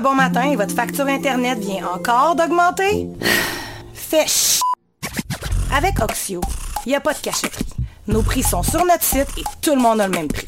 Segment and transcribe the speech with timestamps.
[0.00, 3.08] bon matin et votre facture Internet vient encore d'augmenter?
[3.92, 4.60] Fait ch...
[5.74, 6.40] Avec Oxio,
[6.86, 7.66] il n'y a pas de cachotterie.
[8.06, 10.46] Nos prix sont sur notre site et tout le monde a le même prix.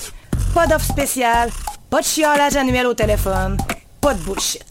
[0.54, 1.50] Pas d'offre spéciale,
[1.90, 3.56] pas de chiolage annuel au téléphone,
[4.00, 4.64] pas de bullshit.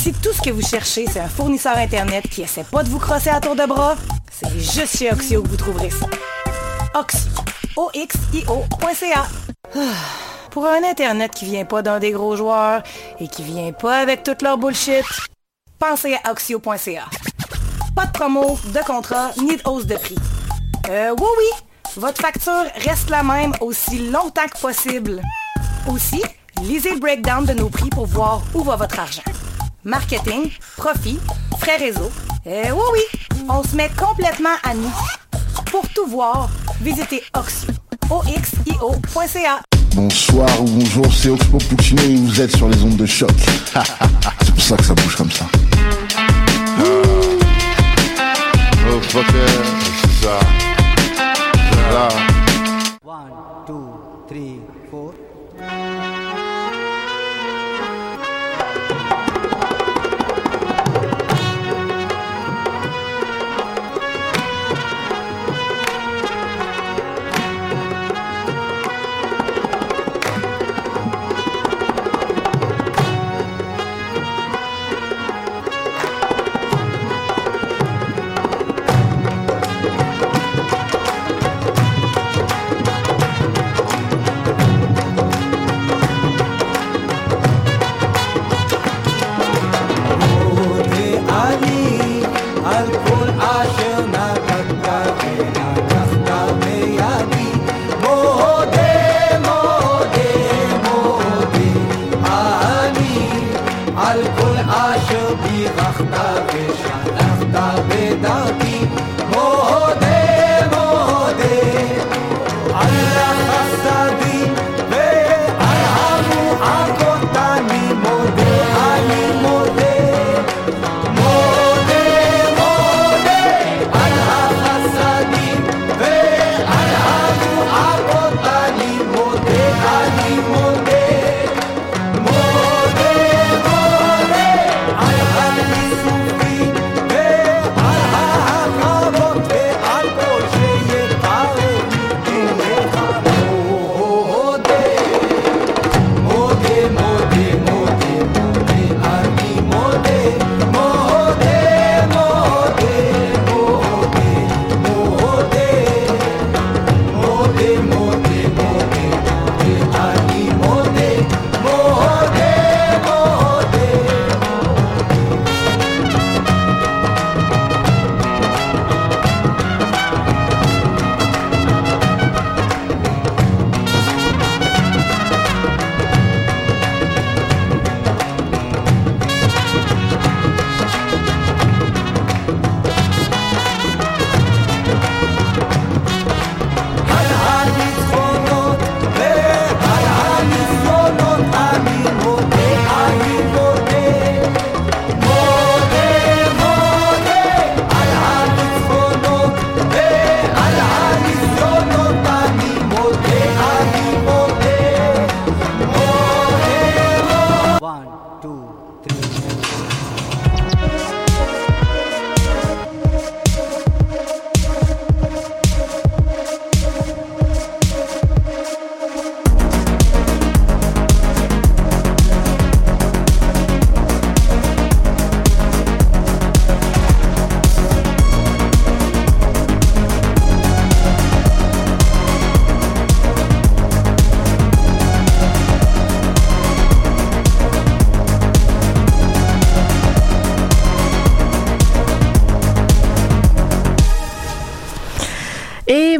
[0.00, 2.98] Si tout ce que vous cherchez, c'est un fournisseur Internet qui essaie pas de vous
[2.98, 3.96] crosser à tour de bras,
[4.30, 6.06] c'est juste chez Oxio que vous trouverez ça.
[6.94, 7.30] Oxio.
[7.76, 9.26] O-X-I-O.ca.
[10.54, 12.84] Pour un Internet qui vient pas d'un des gros joueurs
[13.18, 15.04] et qui vient pas avec toute leur bullshit,
[15.80, 17.06] pensez à Oxio.ca.
[17.96, 20.14] Pas de promo, de contrat, ni de hausse de prix.
[20.88, 25.22] Euh, oui, oui, votre facture reste la même aussi longtemps que possible.
[25.92, 26.22] Aussi,
[26.62, 29.24] lisez le breakdown de nos prix pour voir où va votre argent.
[29.82, 31.18] Marketing, profit,
[31.58, 32.12] frais réseau.
[32.46, 33.02] Euh, oui,
[33.32, 34.94] oui, on se met complètement à nous.
[35.72, 36.48] Pour tout voir,
[36.80, 37.70] visitez Oxio.
[38.08, 39.60] O-X-I-O.ca.
[39.94, 43.30] Bonsoir ou bonjour, c'est Oxpo Puccino et vous êtes sur les ondes de choc.
[44.42, 45.46] c'est pour ça que ça bouge comme ça.
[48.90, 49.32] Oh fucker,
[50.00, 50.40] c'est ça.
[51.70, 52.08] C'est ça.
[53.04, 53.32] One,
[53.66, 53.88] two,
[54.26, 55.14] three, four.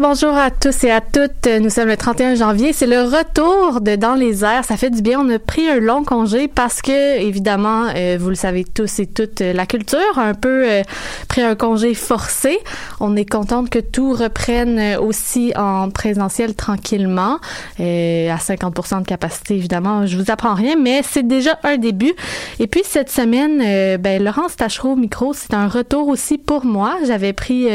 [0.07, 1.47] Bonjour à tous et à toutes.
[1.63, 2.75] Nous sommes le 31 janvier.
[2.75, 4.63] C'est le retour de Dans les airs.
[4.63, 5.19] Ça fait du bien.
[5.19, 9.07] On a pris un long congé parce que, évidemment, euh, vous le savez tous et
[9.07, 10.83] toutes, euh, la culture a un peu euh,
[11.27, 12.59] pris un congé forcé.
[13.01, 17.39] On est contente que tout reprenne aussi en présentiel tranquillement,
[17.79, 20.05] à 50% de capacité, évidemment.
[20.05, 22.13] Je vous apprends rien, mais c'est déjà un début.
[22.59, 26.97] Et puis, cette semaine, ben, Laurence Tachereau au micro, c'est un retour aussi pour moi.
[27.07, 27.69] J'avais pris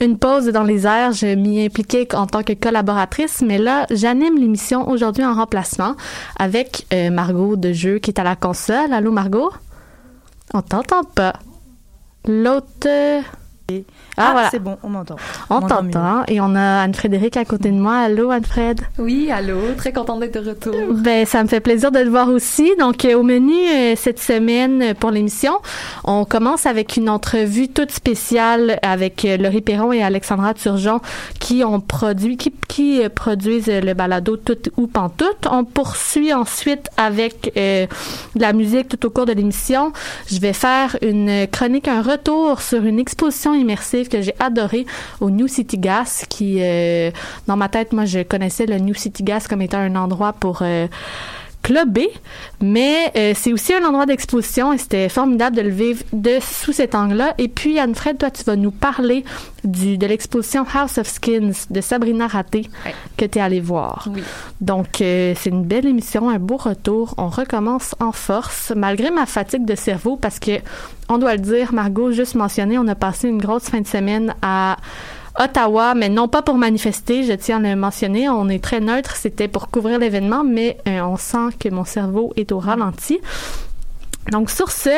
[0.00, 1.12] une pause dans les airs.
[1.58, 5.94] M'y impliquer en tant que collaboratrice, mais là, j'anime l'émission aujourd'hui en remplacement
[6.38, 8.92] avec euh, Margot de Jeu qui est à la console.
[8.92, 9.50] Allô, Margot?
[10.54, 11.34] On t'entend pas.
[12.26, 13.22] L'autre...
[14.16, 14.48] Ah, voilà.
[14.50, 15.16] c'est bon, on m'entend.
[15.50, 16.24] On t'entend.
[16.26, 17.98] Et on a Anne-Frédéric à côté de moi.
[17.98, 18.80] Allô, Anne-Fred?
[18.98, 20.74] Oui, allô, très contente d'être de retour.
[20.94, 22.72] Ben, ça me fait plaisir de te voir aussi.
[22.78, 25.58] Donc, euh, au menu euh, cette semaine euh, pour l'émission,
[26.04, 31.02] on commence avec une entrevue toute spéciale avec euh, Laurie Perron et Alexandra Turgeon
[31.38, 35.48] qui ont produit, qui, qui euh, produisent euh, le balado Tout ou Pantoute.
[35.50, 37.88] On poursuit ensuite avec euh,
[38.36, 39.92] la musique tout au cours de l'émission.
[40.30, 44.86] Je vais faire une chronique, un retour sur une exposition immersive que j'ai adorée
[45.20, 46.60] au New City Gas qui,
[47.46, 50.62] dans ma tête, moi, je connaissais le New City Gas comme étant un endroit pour
[51.68, 52.08] clubber,
[52.62, 56.72] mais euh, c'est aussi un endroit d'exposition et c'était formidable de le vivre de sous
[56.72, 57.34] cet angle-là.
[57.36, 59.22] Et puis, Anne-Fred, toi, tu vas nous parler
[59.64, 62.94] du, de l'exposition House of Skins de Sabrina Raté Ouais.
[63.18, 64.08] que tu es allée voir.
[64.14, 64.22] Oui.
[64.62, 67.12] Donc, euh, c'est une belle émission, un beau retour.
[67.18, 70.52] On recommence en force, malgré ma fatigue de cerveau, parce que,
[71.10, 74.34] on doit le dire, Margot, juste mentionné, on a passé une grosse fin de semaine
[74.40, 74.76] à
[75.38, 78.28] Ottawa, mais non pas pour manifester, je tiens à le mentionner.
[78.28, 82.32] On est très neutre, c'était pour couvrir l'événement, mais euh, on sent que mon cerveau
[82.36, 83.18] est au ralenti.
[84.30, 84.90] Donc sur ce,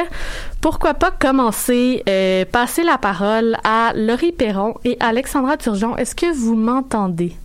[0.60, 5.96] pourquoi pas commencer, euh, passer la parole à Laurie Perron et Alexandra Turgeon.
[5.96, 7.36] Est-ce que vous m'entendez?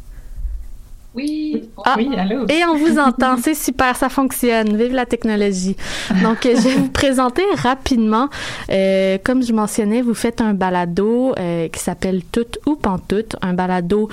[1.16, 1.96] Oui, Ah.
[1.98, 2.46] oui, allô.
[2.50, 4.76] Et on vous entend, c'est super, ça fonctionne.
[4.76, 5.76] Vive la technologie.
[6.22, 8.28] Donc, euh, je vais vous présenter rapidement.
[8.70, 13.54] Euh, comme je mentionnais, vous faites un balado euh, qui s'appelle Tout ou Pantoute, un
[13.54, 14.10] balado.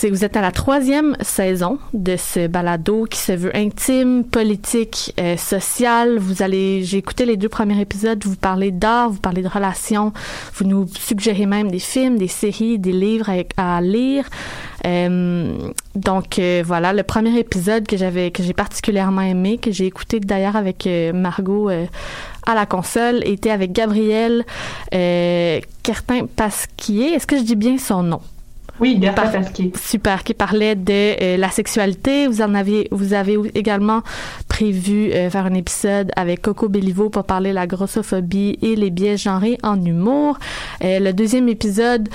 [0.00, 5.12] C'est vous êtes à la troisième saison de ce balado qui se veut intime, politique,
[5.20, 6.16] euh, social.
[6.16, 8.18] Vous allez, j'ai écouté les deux premiers épisodes.
[8.24, 10.14] Vous parlez d'art, vous parlez de relations.
[10.54, 14.24] Vous nous suggérez même des films, des séries, des livres à, lire.
[14.86, 19.84] Euh, donc euh, voilà, le premier épisode que j'avais que j'ai particulièrement aimé, que j'ai
[19.84, 24.46] écouté d'ailleurs avec Margot à la console, était avec Gabriel
[24.90, 27.12] Cartin Pasquier.
[27.12, 28.20] Est-ce que je dis bien son nom?
[28.80, 29.72] Oui, Pasquier.
[29.78, 30.92] Super, qui parlait de
[31.22, 32.26] euh, la sexualité.
[32.26, 34.02] Vous en avez, vous avez également
[34.48, 38.88] prévu euh, faire un épisode avec Coco Bellivo pour parler de la grossophobie et les
[38.88, 40.38] biais genrés en humour.
[40.82, 42.08] Euh, le deuxième épisode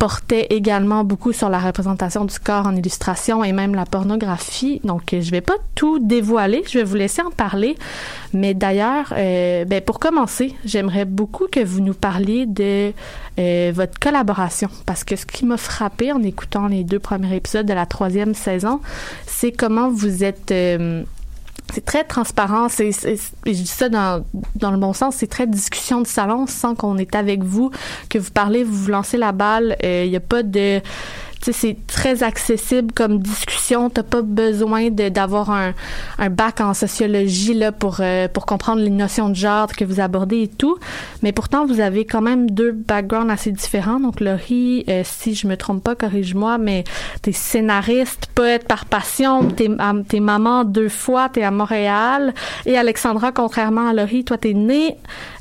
[0.00, 4.80] portait également beaucoup sur la représentation du corps en illustration et même la pornographie.
[4.82, 7.76] Donc, euh, je vais pas tout dévoiler, je vais vous laisser en parler.
[8.32, 12.94] Mais d'ailleurs, euh, ben, pour commencer, j'aimerais beaucoup que vous nous parliez de
[13.38, 14.70] euh, votre collaboration.
[14.86, 18.32] Parce que ce qui m'a frappé en écoutant les deux premiers épisodes de la troisième
[18.32, 18.80] saison,
[19.26, 20.50] c'est comment vous êtes...
[21.72, 24.24] c'est très transparent, c'est, je dis ça dans,
[24.56, 27.70] dans le bon sens, c'est très discussion de salon sans qu'on est avec vous,
[28.08, 30.80] que vous parlez, vous vous lancez la balle, il n'y a pas de...
[31.42, 33.88] C'est très accessible comme discussion.
[33.88, 35.72] T'as pas besoin d'avoir un,
[36.18, 40.00] un bac en sociologie là pour euh, pour comprendre les notions de genre que vous
[40.00, 40.76] abordez et tout.
[41.22, 44.00] Mais pourtant, vous avez quand même deux backgrounds assez différents.
[44.00, 46.84] Donc, Laurie, euh, si je me trompe pas, corrige-moi, mais
[47.22, 52.34] t'es scénariste, poète par passion, t'es, am- t'es maman deux fois, t'es à Montréal.
[52.66, 54.96] Et Alexandra, contrairement à Laurie, toi, t'es née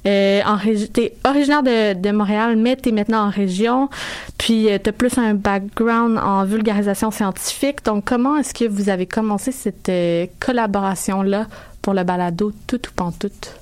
[0.07, 0.57] euh, en
[0.94, 3.89] t'es originaire de, de Montréal, mais t'es maintenant en région.
[4.38, 7.84] Puis, euh, t'as plus un background en vulgarisation scientifique.
[7.86, 11.48] Donc, comment est-ce que vous avez commencé cette euh, collaboration-là
[11.81, 13.55] pour le balado Tout ou Pantoute?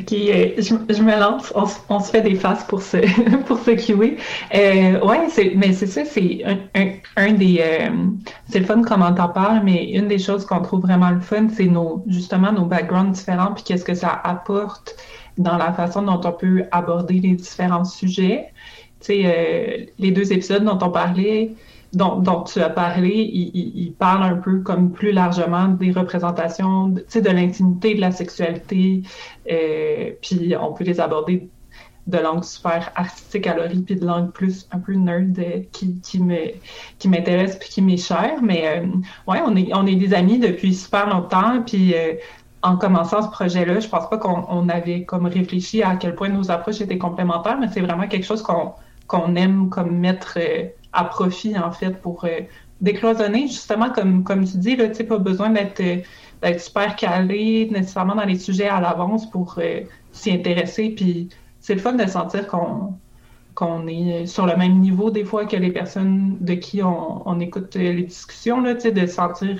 [0.00, 2.96] Ok, euh, je, me lance, on, se- fait des faces pour ce
[3.46, 3.70] pour ce.
[3.72, 6.42] Euh, c'est mais c'est ça, c'est
[7.16, 7.62] un, des
[8.48, 11.20] c'est le fun comme on t'en parle, mais une des choses qu'on trouve vraiment le
[11.20, 14.96] fun, c'est nos justement nos backgrounds différents, puis qu'est-ce que ça apporte
[15.38, 18.52] dans la façon dont on peut aborder les différents sujets.
[19.02, 21.54] Sais, euh, les deux épisodes dont on parlait,
[21.92, 25.92] dont, dont tu as parlé, ils, ils, ils parlent un peu comme plus largement des
[25.92, 29.02] représentations, tu sais, de l'intimité, de la sexualité,
[29.50, 31.48] euh, puis on peut les aborder
[32.06, 36.00] de langue super artistique à Laurie, puis de langue plus un peu nerd euh, qui,
[36.00, 36.38] qui me
[36.98, 38.42] qui m'intéresse puis qui m'est chère.
[38.42, 38.86] Mais euh,
[39.28, 41.94] ouais, on est on est des amis depuis super longtemps, puis
[42.62, 46.28] en commençant ce projet-là, je pense pas qu'on on avait comme réfléchi à quel point
[46.28, 48.72] nos approches étaient complémentaires, mais c'est vraiment quelque chose qu'on
[49.12, 50.64] qu'on aime comme mettre euh,
[50.94, 52.40] à profit en fait pour euh,
[52.80, 55.98] décloisonner justement comme comme tu dis là, pas besoin d'être euh,
[56.40, 59.60] d'être super calé nécessairement dans les sujets à l'avance pour
[60.10, 60.90] s'y intéresser.
[60.90, 61.28] Puis
[61.60, 62.94] c'est le fun de sentir qu'on
[63.54, 67.38] qu'on est sur le même niveau des fois que les personnes de qui on, on
[67.38, 69.58] écoute les discussions là, de se sentir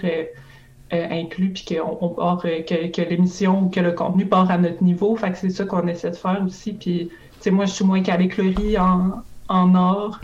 [0.91, 4.83] inclus puis qu'on on part que, que l'émission ou que le contenu part à notre
[4.83, 5.15] niveau.
[5.15, 6.73] Fait que c'est ça qu'on essaie de faire aussi.
[6.73, 10.21] Puis tu sais moi je suis moins calée que Laurie en en art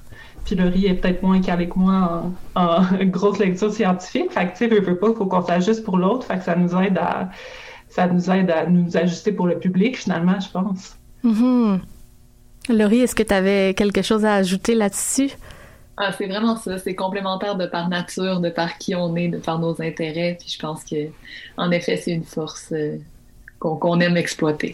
[0.49, 4.33] puis Laurie est peut-être moins calée que moi en, en grosse lecture scientifique.
[4.33, 6.27] Fait que, tu sais, veut, veut pas, faut qu'on s'ajuste pour l'autre.
[6.27, 7.29] Fait que ça nous aide à,
[7.91, 10.97] ça nous aide à nous ajuster pour le public, finalement, je pense.
[11.23, 11.81] Mhm.
[12.71, 15.31] Laurie, est-ce que tu avais quelque chose à ajouter là-dessus?
[15.99, 16.79] Ah, c'est vraiment ça.
[16.79, 20.39] C'est complémentaire de par nature, de par qui on est, de par nos intérêts.
[20.41, 21.09] Puis je pense que,
[21.59, 22.97] en effet, c'est une force euh,
[23.59, 24.73] qu'on qu'on aime exploiter.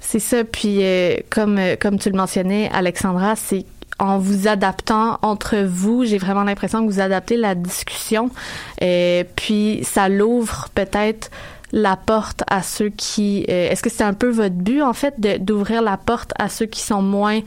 [0.00, 0.44] C'est ça.
[0.44, 3.64] Puis, euh, comme, euh, comme tu le mentionnais, Alexandra, c'est
[3.98, 8.30] en vous adaptant entre vous, j'ai vraiment l'impression que vous adaptez la discussion.
[8.80, 11.30] Et puis, ça l'ouvre peut-être
[11.72, 13.44] la porte à ceux qui...
[13.48, 16.66] euh, Est-ce que c'est un peu votre but, en fait, d'ouvrir la porte à ceux
[16.66, 17.40] qui sont moins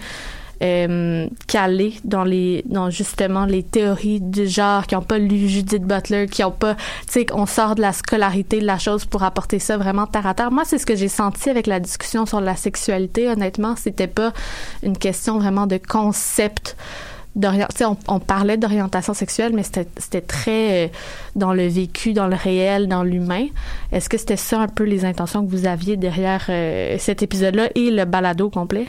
[0.62, 5.84] euh, calés dans les dans justement les théories du genre qui n'ont pas lu Judith
[5.84, 9.24] Butler qui ont pas tu sais on sort de la scolarité de la chose pour
[9.24, 12.26] apporter ça vraiment terre à terre moi c'est ce que j'ai senti avec la discussion
[12.26, 14.34] sur la sexualité honnêtement c'était pas
[14.84, 16.76] une question vraiment de concept
[17.86, 20.90] on, on parlait d'orientation sexuelle, mais c'était c'était très euh,
[21.36, 23.48] dans le vécu, dans le réel, dans l'humain.
[23.92, 27.70] Est-ce que c'était ça un peu les intentions que vous aviez derrière euh, cet épisode-là
[27.76, 28.88] et le balado complet?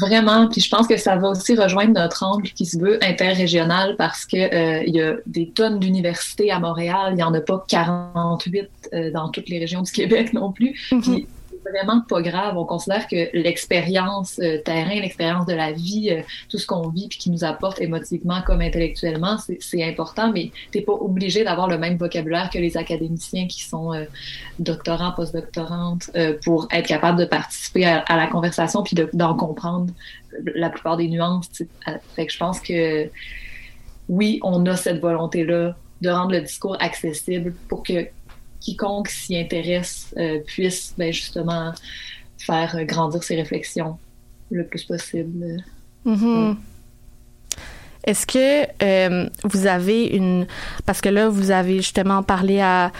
[0.00, 3.94] Vraiment, puis je pense que ça va aussi rejoindre notre angle qui se veut interrégional
[3.96, 7.40] parce que euh, il y a des tonnes d'universités à Montréal, il y en a
[7.40, 10.72] pas 48 euh, dans toutes les régions du Québec non plus.
[11.02, 11.26] Puis c'est
[11.70, 12.56] vraiment pas grave.
[12.56, 17.08] On considère que l'expérience euh, terrain, l'expérience de la vie, euh, tout ce qu'on vit
[17.08, 21.78] puis qui nous apporte émotivement comme intellectuellement, c'est- important, mais t'es pas obligé d'avoir le
[21.78, 24.04] même vocabulaire que les académiciens qui sont euh,
[24.58, 26.10] doctorants, postdoctorantes,
[26.44, 29.92] pour être capable de participer à, la conversation puis de- d'en comprendre
[30.54, 31.48] la plupart des nuances.
[32.14, 33.08] Fait que je pense que
[34.08, 38.06] oui, on a cette volonté-là de rendre le discours accessible pour que
[38.64, 41.72] quiconque s'y intéresse euh, puisse ben, justement
[42.38, 43.98] faire euh, grandir ses réflexions
[44.50, 45.62] le plus possible.
[46.04, 46.56] Mhm.
[48.06, 50.46] Est-ce que euh, vous avez une...
[50.84, 52.92] Parce que là, vous avez justement parlé à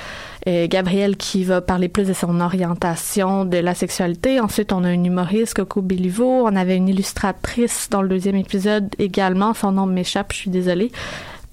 [0.46, 4.40] euh, Gabrielle qui va parler plus de son orientation de la sexualité.
[4.40, 6.46] Ensuite, on a une humoriste, Coco Béliveau.
[6.46, 9.52] On avait une illustratrice dans le deuxième épisode également.
[9.52, 10.90] Son nom m'échappe, je suis désolée.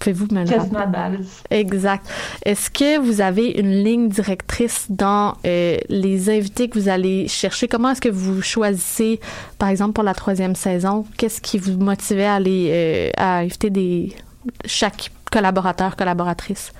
[0.01, 1.19] Pouvez-vous me le.
[1.51, 2.09] Exact.
[2.43, 7.67] Est-ce que vous avez une ligne directrice dans euh, les invités que vous allez chercher?
[7.67, 9.19] Comment est-ce que vous choisissez,
[9.59, 11.05] par exemple, pour la troisième saison?
[11.17, 14.15] Qu'est-ce qui vous motivait à aller euh, à inviter des
[14.65, 16.73] chaque collaborateur, collaboratrice?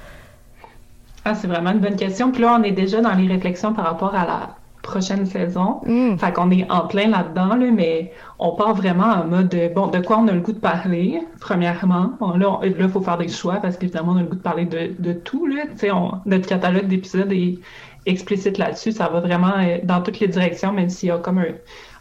[1.24, 2.32] Ah, c'est vraiment une bonne question.
[2.32, 5.82] Puis là, on est déjà dans les réflexions par rapport à la prochaine saison.
[5.86, 6.18] Mm.
[6.18, 9.88] Fait qu'on est en plein là-dedans, là, mais on part vraiment en mode, de, bon,
[9.88, 12.14] de quoi on a le goût de parler, premièrement.
[12.20, 14.66] Bon, là, il faut faire des choix parce qu'évidemment, on a le goût de parler
[14.66, 15.64] de, de tout, là.
[15.72, 17.60] Tu sais, on- notre catalogue d'épisodes est
[18.06, 18.92] explicite là-dessus.
[18.92, 21.54] Ça va vraiment euh, dans toutes les directions, même s'il y a comme un,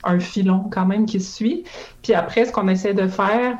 [0.05, 1.65] un filon quand même qui suit.
[2.03, 3.57] Puis après, ce qu'on essaie de faire,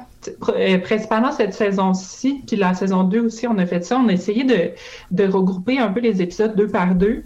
[0.49, 3.99] euh, principalement cette saison-ci, puis la saison 2 aussi, on a fait ça.
[3.99, 4.71] On a essayé de,
[5.11, 7.25] de regrouper un peu les épisodes deux par deux,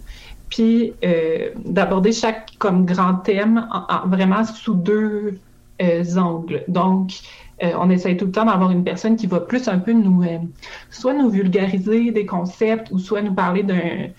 [0.49, 5.39] puis euh, d'aborder chaque comme grand thème en- en- vraiment sous deux
[5.81, 6.63] euh, angles.
[6.67, 7.11] Donc,
[7.63, 10.23] euh, on essaye tout le temps d'avoir une personne qui va plus un peu nous,
[10.89, 14.09] soit nous vulgariser des concepts ou soit nous parler d'un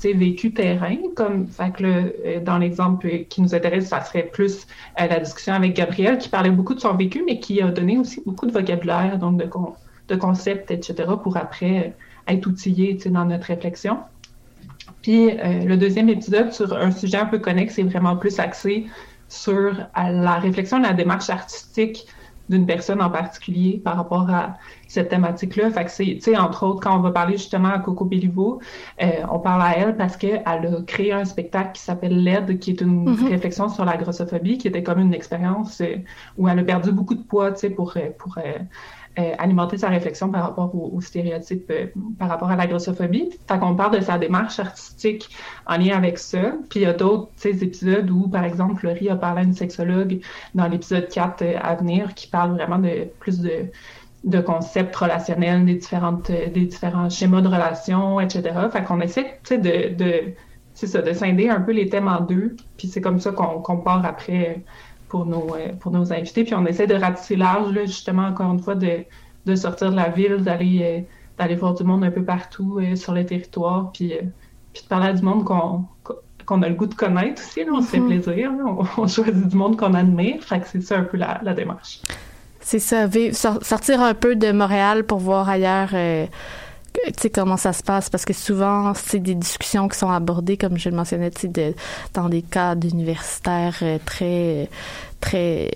[0.00, 4.66] sais, vécues terrain, comme fait que dans l'exemple qui nous intéresse, ça serait plus
[5.08, 8.22] la discussion avec Gabriel qui parlait beaucoup de son vécu, mais qui a donné aussi
[8.24, 9.74] beaucoup de vocabulaire, donc de, con-
[10.08, 11.96] de concepts, etc., pour après
[12.28, 13.98] être outillé dans notre réflexion.
[15.02, 18.86] Puis euh, le deuxième épisode sur un sujet un peu connexe, c'est vraiment plus axé
[19.28, 22.06] sur la réflexion, la démarche artistique
[22.48, 24.56] d'une personne en particulier par rapport à
[24.92, 25.70] cette thématique-là.
[25.70, 28.60] Fait que c'est, tu sais, entre autres, quand on va parler justement à Coco Béliveau,
[29.02, 32.70] euh, on parle à elle parce qu'elle a créé un spectacle qui s'appelle LED, qui
[32.70, 33.28] est une Mhm.
[33.28, 35.96] réflexion sur la grossophobie, qui était comme une expérience euh,
[36.36, 38.36] où elle a perdu beaucoup de poids, tu sais, pour, euh, pour
[39.18, 41.86] euh, alimenter sa réflexion par rapport aux, aux stéréotypes euh,
[42.18, 43.30] par rapport à la grossophobie.
[43.48, 45.28] Fait qu'on parle de sa démarche artistique
[45.66, 46.52] en lien avec ça.
[46.70, 50.20] Puis il y a d'autres épisodes où, par exemple, Laurie a parlé à une sexologue
[50.54, 53.70] dans l'épisode 4 euh, à venir qui parle vraiment de plus de
[54.24, 58.42] de concepts relationnels, des différentes, euh, des différents schémas de relations, etc.
[58.72, 60.12] Fait qu'on essaie, tu sais, de, de,
[60.74, 62.56] c'est ça, de scinder un peu les thèmes en deux.
[62.76, 64.62] Puis c'est comme ça qu'on qu'on part après
[65.08, 66.44] pour nos, euh, pour nos invités.
[66.44, 69.04] Puis on essaie de ratisser large, là, justement, encore une fois, de,
[69.46, 71.00] de sortir de la ville, d'aller euh,
[71.38, 74.20] d'aller voir du monde un peu partout euh, sur le territoire, puis, euh,
[74.74, 75.86] puis de parler à du monde qu'on
[76.46, 77.64] qu'on a le goût de connaître aussi.
[77.64, 78.06] Là, on se fait Mhm.
[78.22, 78.52] plaisir.
[78.52, 78.64] là.
[78.66, 80.42] On, on choisit du monde qu'on admire.
[80.42, 82.02] Fait que c'est ça un peu la, la démarche.
[82.70, 83.08] C'est ça,
[83.62, 86.26] sortir un peu de Montréal pour voir ailleurs, euh,
[87.34, 90.88] comment ça se passe, parce que souvent, c'est des discussions qui sont abordées, comme je
[90.88, 91.74] le mentionnais, de-
[92.14, 94.68] dans des cadres universitaires euh, très,
[95.20, 95.72] très,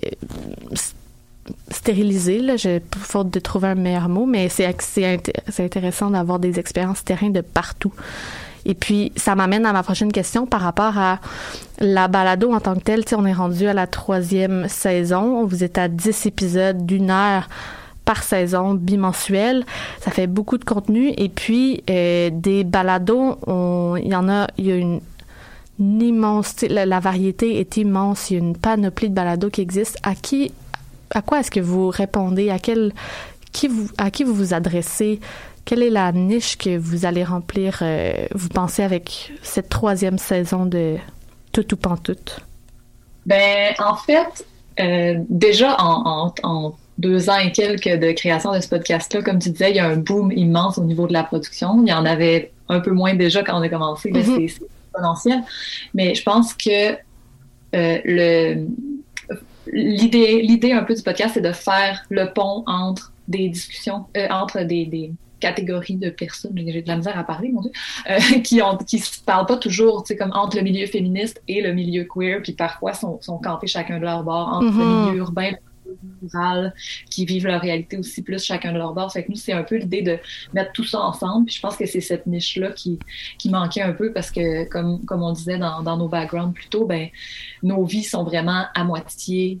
[1.69, 2.55] stérilisé, là,
[2.97, 5.19] faute de trouver un meilleur mot, mais c'est c'est
[5.59, 7.93] intéressant d'avoir des expériences terrain de partout.
[8.65, 11.19] Et puis, ça m'amène à ma prochaine question par rapport à
[11.79, 13.03] la balado en tant que telle.
[13.15, 15.45] On est rendu à la troisième saison.
[15.45, 17.47] Vous êtes à 10 épisodes d'une heure
[18.05, 19.65] par saison bimensuelle.
[20.01, 21.13] Ça fait beaucoup de contenu.
[21.17, 23.37] Et puis, euh, des balados,
[23.97, 25.01] il y en a, il y a une,
[25.79, 28.31] immense, la, variété est immense.
[28.31, 29.97] Il y a une panoplie de balados qui existe.
[30.03, 30.51] À qui,
[31.11, 32.49] à quoi est-ce que vous répondez?
[32.49, 32.73] À qui
[33.97, 35.19] à qui vous vous adressez?
[35.65, 40.65] Quelle est la niche que vous allez remplir, euh, vous pensez, avec cette troisième saison
[40.65, 40.95] de
[41.51, 42.39] Tout ou Pantoute?
[43.25, 44.45] Ben, en fait,
[44.79, 49.39] euh, déjà en, en, en deux ans et quelques de création de ce podcast-là, comme
[49.39, 51.81] tu disais, il y a un boom immense au niveau de la production.
[51.83, 54.23] Il y en avait un peu moins déjà quand on a commencé, Mhm.
[54.23, 55.39] c'est c'est exponentiel.
[55.95, 58.67] Mais je pense que euh, le
[59.67, 64.27] l'idée l'idée un peu du podcast, c'est de faire le pont entre des discussions, euh,
[64.29, 67.71] entre des, des catégories de personnes, j'ai de la misère à parler, mon Dieu,
[68.09, 71.41] euh, qui ont qui se parlent pas toujours, tu sais, comme entre le milieu féministe
[71.47, 74.79] et le milieu queer, puis parfois sont, sont campés chacun de leur bord, entre Mhm.
[74.79, 75.57] le milieu urbain et le
[76.01, 76.73] milieu rural,
[77.09, 79.11] qui vivent leur réalité aussi plus chacun de leur bord.
[79.11, 80.17] Fait que nous, c'est un peu l'idée de
[80.53, 82.99] mettre tout ça ensemble, puis je pense que c'est cette niche-là qui,
[83.37, 86.69] qui manquait un peu, parce que, comme, comme on disait dans, dans nos backgrounds plus
[86.69, 87.07] tôt, ben,
[87.63, 89.59] nos vies sont vraiment à moitié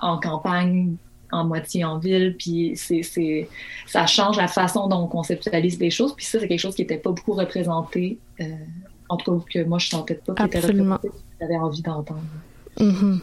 [0.00, 0.94] en campagne,
[1.32, 3.48] en moitié en ville, puis c'est, c'est,
[3.86, 6.82] ça change la façon dont on conceptualise les choses, puis ça, c'est quelque chose qui
[6.82, 8.44] n'était pas beaucoup représenté, euh,
[9.08, 10.94] en tout cas que moi je sentais pas qui était Absolument.
[10.94, 12.20] représenté, que j'avais envie d'entendre.
[12.80, 13.20] Mhm.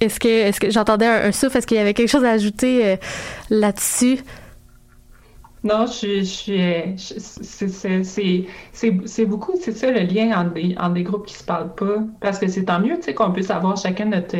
[0.00, 1.56] Est-ce que, est-ce que j'entendais un, un souffle?
[1.58, 2.96] Est-ce qu'il y avait quelque chose à ajouter euh,
[3.50, 4.18] là-dessus?
[5.64, 10.30] Non, je suis, je je- c'est, c'est, c'est, c'est, c'est beaucoup, c'est ça le lien
[10.40, 13.02] entre des, entre des groupes qui se parlent pas, parce que c'est tant mieux, tu
[13.02, 14.36] sais, qu'on puisse avoir chacun notre,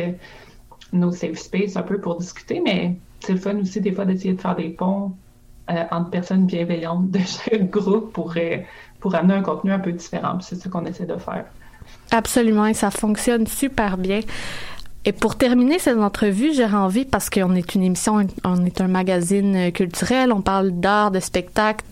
[0.93, 4.33] nos safe space un peu pour discuter, mais c'est le fun aussi des fois d'essayer
[4.33, 5.11] de faire des ponts
[5.69, 8.57] euh, entre personnes bienveillantes de chaque groupe pour, euh,
[8.99, 10.39] pour amener un contenu un peu différent.
[10.41, 11.45] C'est ça qu'on essaie de faire.
[12.11, 14.21] Absolument, et ça fonctionne super bien.
[15.05, 18.87] Et pour terminer cette entrevue, j'aurais envie, parce qu'on est une émission, on est un
[18.87, 21.85] magazine euh, culturel, on parle d'art, de spectacle,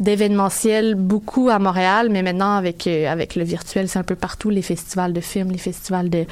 [0.00, 4.62] d'événementiel, beaucoup à Montréal, mais maintenant avec avec le virtuel, c'est un peu partout, les
[4.62, 6.26] festivals de films, les festivals de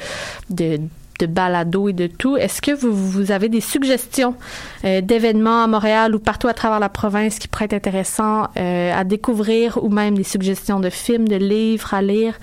[1.19, 2.37] de balado et de tout.
[2.37, 4.35] Est-ce que vous, vous avez des suggestions
[4.83, 8.93] euh, d'événements à Montréal ou partout à travers la province qui pourraient être intéressants euh,
[8.93, 12.35] à découvrir ou même des suggestions de films, de livres à lire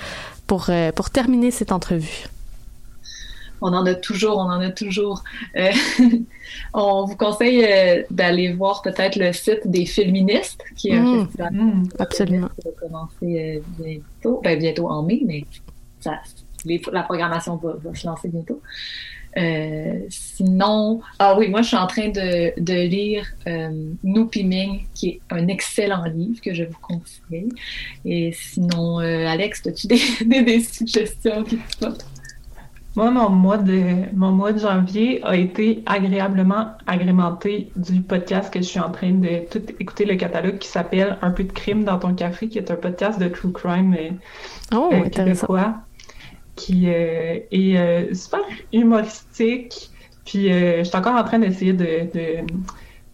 [0.46, 2.26] pour, euh, pour terminer cette entrevue?
[3.64, 5.22] On en a toujours, on en a toujours.
[5.56, 5.70] Euh,
[6.74, 11.24] on vous conseille euh, d'aller voir peut-être le site des Féministes, qui est un Mm.
[11.26, 11.85] festival Mm.
[12.00, 12.48] Absolument.
[12.61, 15.44] qui va commencer euh, bientôt, ben, bientôt en mai, mais
[16.00, 16.14] ça,
[16.64, 18.61] les- la programmation va, va se lancer bientôt.
[19.38, 23.70] Euh, sinon, ah oui, moi je suis en train de, de lire euh,
[24.05, 27.48] Nous Piming, qui est un excellent livre que je vous conseille.
[28.05, 31.44] Et sinon, euh, Alex, as-tu des, des, des suggestions?
[31.44, 32.07] Qui te sortent?
[32.94, 38.59] Moi, mon mois de, mon mois de janvier a été agréablement agrémenté du podcast que
[38.61, 41.85] je suis en train de tout écouter le catalogue qui s'appelle Un peu de crime
[41.85, 44.11] dans ton café, qui est un podcast de true crime euh,
[44.75, 45.46] Oh, euh, intéressant.
[45.46, 45.77] québécois,
[46.64, 48.40] qui euh, est euh, super
[48.72, 49.90] humoristique.
[50.25, 52.09] Puis euh, je suis encore en train d'essayer de,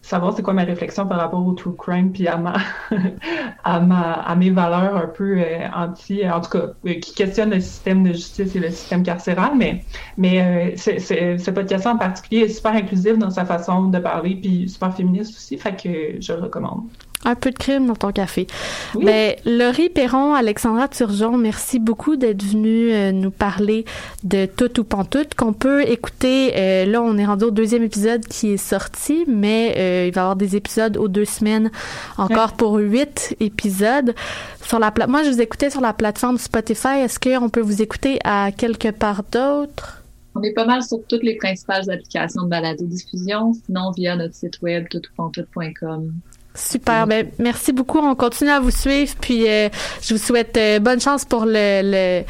[0.01, 2.55] savoir c'est quoi ma réflexion par rapport au true crime, puis à ma,
[3.63, 5.43] à ma, à mes valeurs un peu
[5.75, 6.67] anti, en tout cas,
[7.01, 9.51] qui questionnent le système de justice et le système carcéral.
[9.57, 9.85] Mais,
[10.17, 14.35] mais c'est- c'est- ce podcast en particulier est super inclusif dans sa façon de parler,
[14.41, 16.89] puis super féministe aussi, fait que je le recommande.
[17.25, 18.47] Un peu de crime dans ton café.
[18.95, 19.03] Oui.
[19.03, 23.83] Ben, Laurie Perron, Alexandra Turgeon, merci beaucoup d'être venue euh, nous parler
[24.23, 26.53] de Tout ou Pantoute qu'on peut écouter.
[26.55, 30.21] euh, là, on est rendu au deuxième épisode qui est sorti, mais euh, il va
[30.21, 31.71] y avoir des épisodes aux deux semaines
[32.17, 34.15] encore pour huit épisodes.
[34.63, 36.99] Sur la pla- Moi, je vous écoutais sur la plateforme Spotify.
[37.03, 40.01] Est-ce qu'on peut vous écouter à quelque part d'autre?
[40.35, 44.61] On est pas mal sur toutes les principales applications de balado-diffusion, sinon via notre site
[44.61, 46.13] web toutoupantoute.com.
[46.55, 47.07] Super.
[47.07, 47.99] Ben, merci beaucoup.
[47.99, 49.13] On continue à vous suivre.
[49.21, 49.69] Puis, euh,
[50.01, 52.23] je vous souhaite euh, bonne chance pour le, le,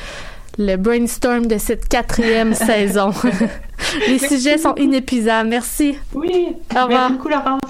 [0.58, 3.12] le brainstorm de cette quatrième saison.
[4.08, 5.49] Les sujets sont inépuisables.
[5.49, 5.97] Merci.
[6.13, 6.89] Oui, Au revoir.
[6.89, 7.62] merci beaucoup Laurence.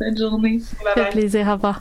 [0.00, 0.58] Bonne journée.
[0.58, 1.04] Bye Ça bye.
[1.04, 1.46] fait plaisir.
[1.48, 1.80] Au revoir.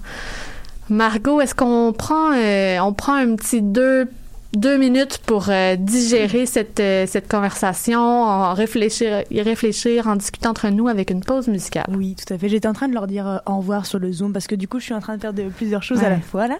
[0.89, 4.07] Margot, est-ce qu'on prend, euh, on prend un petit deux,
[4.53, 10.49] deux minutes pour euh, digérer cette, euh, cette conversation, en réfléchir, y réfléchir, en discutant
[10.51, 11.85] entre nous avec une pause musicale?
[11.89, 12.49] Oui, tout à fait.
[12.49, 14.67] J'étais en train de leur dire euh, au revoir sur le Zoom parce que du
[14.67, 16.57] coup, je suis en train de faire de plusieurs choses à la fois là.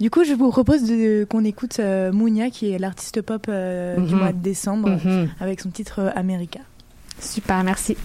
[0.00, 0.82] Du coup, je vous propose
[1.28, 1.80] qu'on écoute
[2.12, 4.10] Mounia, qui est l'artiste pop du Mhm.
[4.18, 5.28] mois de décembre, Mhm.
[5.40, 6.60] avec son titre America.
[7.20, 7.96] Super, merci.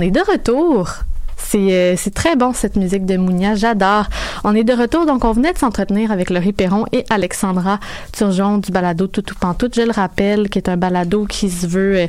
[0.00, 0.88] On est de retour.
[1.36, 4.06] C'est euh, c'est très bon cette musique de Mounia, j'adore.
[4.44, 7.78] On est de retour, donc on venait de s'entretenir avec Laurie Perron et Alexandra
[8.10, 9.74] Turgeon du balado Toutou Pantoute.
[9.76, 12.06] Je le rappelle, qui est un balado qui se veut euh,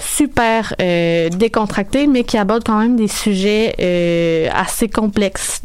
[0.00, 5.62] super euh, décontracté, mais qui aborde quand même des sujets assez complexes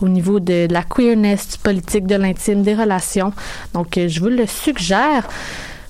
[0.00, 3.34] au niveau de, la queerness, du politique, de l'intime, des relations.
[3.74, 5.28] Donc, je vous le suggère.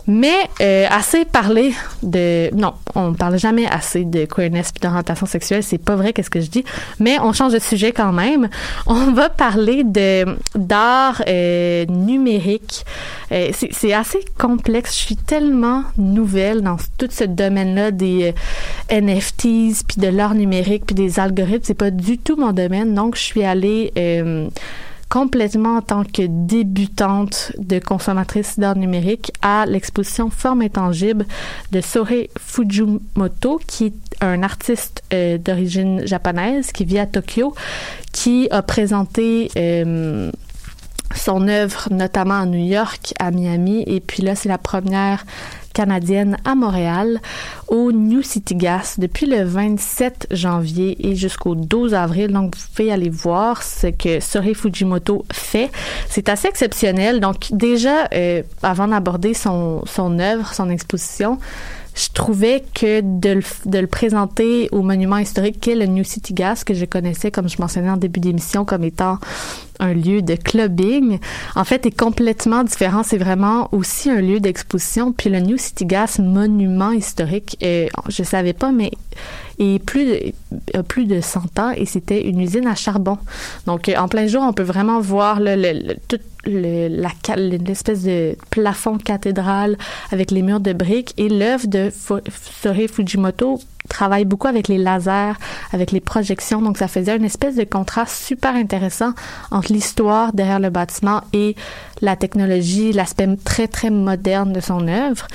[0.07, 5.63] Mais euh, assez parler de non, on parle jamais assez de queerness et d'orientation sexuelle,
[5.63, 6.65] c'est pas vrai qu'est-ce que je dis,
[7.01, 8.49] mais on change de sujet quand même.
[8.87, 12.85] On va parler de d'art euh, numérique.
[13.33, 14.97] Euh, c'est c'est assez complexe.
[14.99, 18.35] Je suis tellement nouvelle dans tout ce domaine-là des
[18.93, 21.65] euh, NFTs puis de l'art numérique puis des algorithmes.
[21.65, 24.49] C'est pas du tout mon domaine, donc je suis allée euh,
[25.15, 31.25] complètement en tant que débutante de consommatrice d'art numérique à l'exposition Forme intangible
[31.71, 37.55] de Sorei Fujimoto, qui est un artiste euh, d'origine japonaise qui vit à Tokyo,
[38.13, 40.33] qui a présenté euh,
[41.15, 45.25] son œuvre notamment à New York, à Miami, et puis là, c'est la première
[45.75, 47.21] canadienne à Montréal
[47.69, 52.33] au New City Gas depuis le 27 janvier et jusqu'au 12 avril.
[52.33, 55.71] Donc, vous pouvez aller voir ce que Sorei Fujimoto fait.
[56.09, 57.21] C'est assez exceptionnel.
[57.21, 61.39] Donc, déjà, euh, avant d'aborder son, son œuvre, son exposition,
[61.95, 66.35] je trouvais que de le, de le présenter au monument historique qu'est le New City
[66.35, 69.19] Gas, que je connaissais, comme je mentionnais en début d'émission, comme étant
[69.81, 71.19] un lieu de clubbing,
[71.57, 73.03] en fait, est complètement différent.
[73.03, 75.13] C'est vraiment aussi un lieu d'exposition.
[75.13, 78.93] Puis le New City Gas, monument historique, euh, je savais pas, mais
[79.59, 83.19] est plus de, plus de 100 ans et c'était une usine à charbon.
[83.67, 85.55] Donc, euh, en plein jour, on peut vraiment voir le,
[86.47, 89.77] l'espèce de plafond cathédrale
[90.11, 91.91] avec les murs de briques et l'œuvre de
[92.63, 95.35] Sori Fujimoto travaille beaucoup avec les lasers,
[95.73, 96.63] avec les projections.
[96.63, 99.13] Donc, ça faisait une espèce de contraste super intéressant
[99.51, 101.55] entre l'histoire derrière le bâtiment et
[102.01, 105.27] la technologie, l'aspect très, très moderne de son œuvre.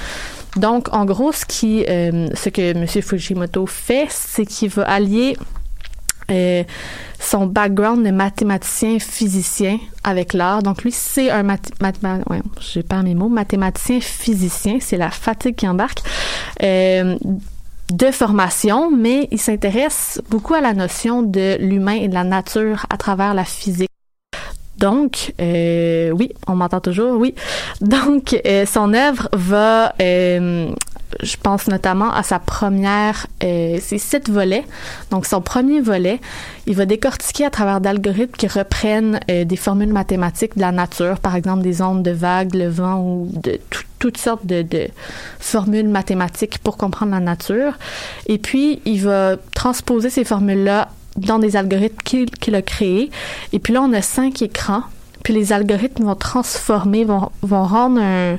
[0.56, 2.88] Donc, en gros, ce, qui, euh, ce que M.
[2.88, 5.38] Fujimoto fait, c'est qu'il va allier
[6.32, 6.64] euh,
[7.20, 10.64] son background de mathématicien physicien avec l'art.
[10.64, 15.68] Donc lui, c'est un ouais, j'ai pas mes mots, mathématicien physicien, c'est la fatigue qui
[15.68, 16.02] embarque.
[16.64, 17.18] Euh,
[17.92, 22.86] de formation, mais il s'intéresse beaucoup à la notion de l'humain et de la nature
[22.90, 23.90] à travers la physique.
[24.78, 27.36] Donc, euh, oui, on m'entend toujours, oui.
[27.82, 30.72] Donc, euh, son œuvre va, euh,
[31.22, 34.66] je pense notamment à sa première, euh, c'est sept volets.
[35.12, 36.20] Donc, son premier volet,
[36.68, 41.20] il va décortiquer à travers d'algorithmes qui reprennent euh, des formules mathématiques de la nature,
[41.20, 43.60] par exemple des ondes de vagues, le vent ou de
[43.98, 44.66] toutes sortes de,
[45.40, 47.74] formules mathématiques pour comprendre la nature.
[48.28, 53.12] Et puis, il va transposer ces formules-là dans des algorithmes qu'il qu a créés.
[53.52, 54.84] Et puis là, on a cinq écrans.
[55.24, 58.38] Puis les algorithmes vont transformer, vont rendre un,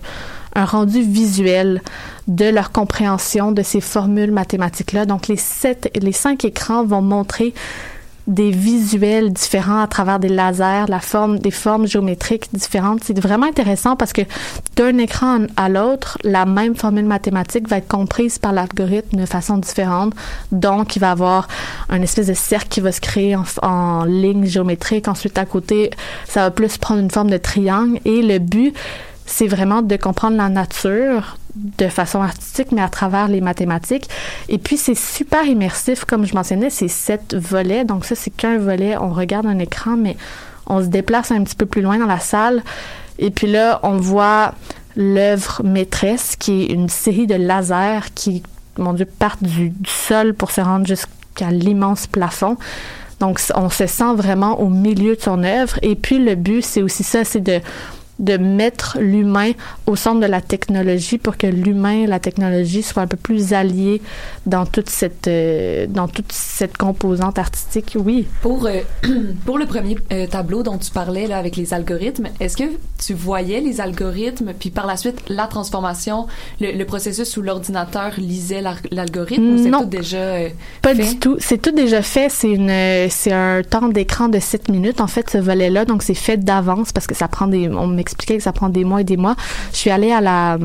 [0.54, 1.82] un rendu visuel
[2.28, 5.06] de leur compréhension de ces formules mathématiques-là.
[5.06, 7.54] Donc, les sept, les cinq écrans vont montrer
[8.26, 13.02] des visuels différents à travers des lasers, la forme, des formes géométriques différentes.
[13.02, 14.22] C'est vraiment intéressant parce que
[14.76, 19.58] d'un écran à l'autre, la même formule mathématique va être comprise par l'algorithme de façon
[19.58, 20.14] différente.
[20.52, 21.48] Donc, il va avoir
[21.88, 25.08] un espèce de cercle qui va se créer en, en ligne géométrique.
[25.08, 25.90] Ensuite, à côté,
[26.28, 27.98] ça va plus prendre une forme de triangle.
[28.04, 28.74] Et le but,
[29.30, 34.08] c'est vraiment de comprendre la nature de façon artistique, mais à travers les mathématiques.
[34.48, 37.84] Et puis, c'est super immersif, comme je mentionnais, c'est sept volets.
[37.84, 38.96] Donc, ça, c'est qu'un volet.
[38.98, 40.16] On regarde un écran, mais
[40.66, 42.62] on se déplace un petit peu plus loin dans la salle.
[43.20, 44.54] Et puis là, on voit
[44.96, 48.42] l'œuvre maîtresse, qui est une série de lasers qui,
[48.78, 52.56] mon Dieu, partent du, du sol pour se rendre jusqu'à l'immense plafond.
[53.20, 55.78] Donc, on se sent vraiment au milieu de son œuvre.
[55.82, 57.60] Et puis, le but, c'est aussi ça, c'est de
[58.20, 59.52] de mettre l'humain
[59.86, 63.54] au centre de la technologie pour que l'humain et la technologie soient un peu plus
[63.54, 64.00] alliés
[64.46, 67.96] dans toute cette euh, dans toute cette composante artistique.
[67.98, 68.26] Oui.
[68.42, 68.80] Pour euh,
[69.46, 72.64] pour le premier euh, tableau dont tu parlais là avec les algorithmes, est-ce que
[72.98, 76.26] tu voyais les algorithmes puis par la suite la transformation,
[76.60, 80.36] le, le processus où l'ordinateur lisait l'algorithme ou c'est tout déjà
[80.82, 81.02] pas fait?
[81.02, 81.36] du tout.
[81.38, 82.28] C'est tout déjà fait.
[82.28, 82.70] C'est une
[83.08, 86.36] c'est un temps d'écran de 7 minutes en fait ce volet là donc c'est fait
[86.36, 89.16] d'avance parce que ça prend des on m'expliquait que ça prend des mois et des
[89.16, 89.36] mois.
[89.72, 90.58] Je suis allée à la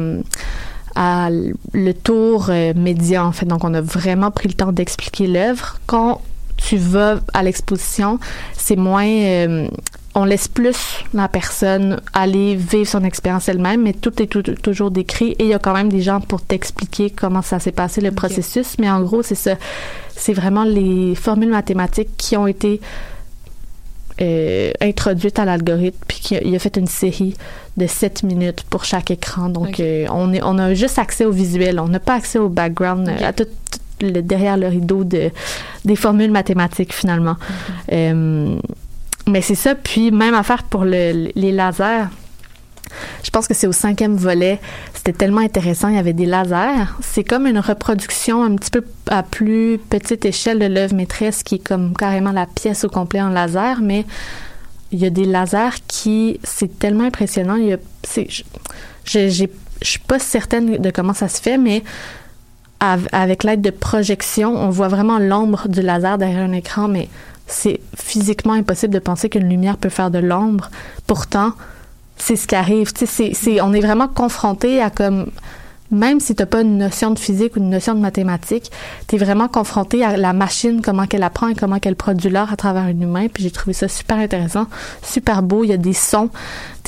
[0.97, 3.45] à le tour euh, média en fait.
[3.45, 5.77] Donc on a vraiment pris le temps d'expliquer l'œuvre.
[5.85, 6.21] Quand
[6.57, 8.17] tu vas à l'exposition,
[8.53, 9.67] c'est moins euh,
[10.15, 14.89] on laisse plus la personne aller vivre son expérience elle-même, mais tout est tout, toujours
[14.89, 17.99] décrit et il y a quand même des gens pour t'expliquer comment ça s'est passé
[17.99, 18.77] le processus.
[18.79, 19.55] Mais en gros, c'est ça.
[20.15, 22.79] C'est vraiment les formules mathématiques qui ont été
[24.21, 27.35] euh, introduite à l'algorithme puis qu'il a, fait une série
[27.77, 29.49] de 7 minutes pour chaque écran.
[29.49, 31.79] Donc euh, on est on a juste accès au visuel.
[31.79, 35.31] On n'a pas accès au background euh, à tout, tout le derrière le rideau de
[35.83, 37.35] des formules mathématiques finalement.
[37.91, 38.57] Euh,
[39.27, 39.75] mais c'est ça.
[39.75, 42.05] Puis même affaire pour le, les lasers.
[43.23, 44.59] Je pense que c'est au cinquième volet.
[45.05, 45.89] C'était tellement intéressant.
[45.89, 46.87] Il y avait des lasers.
[46.99, 51.55] C'est comme une reproduction un petit peu à plus petite échelle de l'œuvre maîtresse qui
[51.55, 54.03] est comme carrément la pièce au complet en laser, mais
[54.91, 57.57] il y a des lasers qui, c'est tellement impressionnant.
[58.07, 59.45] Je, je,
[59.83, 61.83] suis pas certaine de comment ça se fait, mais
[62.79, 67.09] av- avec l'aide de projection, on voit vraiment l'ombre du laser derrière un écran, mais
[67.45, 70.71] c'est physiquement impossible de penser qu'une lumière peut faire de l'ombre.
[71.05, 71.53] Pourtant,
[72.17, 72.93] c'est ce qui arrive.
[72.93, 75.27] Tu sais, c'est, c'est, on est vraiment confronté à comme
[75.91, 78.71] même si t'as pas une notion de physique ou une notion de mathématiques,
[79.07, 82.55] t'es vraiment confronté à la machine, comment qu'elle apprend et comment qu'elle produit l'art à
[82.55, 83.27] travers un humain.
[83.31, 84.65] Puis j'ai trouvé ça super intéressant,
[85.03, 85.63] super beau.
[85.63, 86.29] Il y a des sons.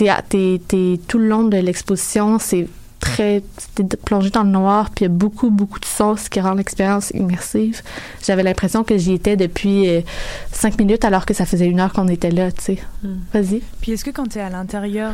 [0.07, 2.67] À- t'es, t'es tout le long de l'exposition, c'est
[3.11, 3.43] très
[3.75, 6.39] t'es plongé dans le noir puis il y a beaucoup beaucoup de sons ce qui
[6.41, 7.81] rend l'expérience immersive.
[8.25, 10.01] J'avais l'impression que j'y étais depuis euh,
[10.51, 12.77] cinq minutes alors que ça faisait une heure qu'on était là tu sais.
[13.33, 13.61] Vas-y.
[13.81, 15.13] Puis est-ce que quand tu es à l'intérieur